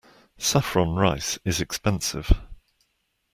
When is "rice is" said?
0.95-1.61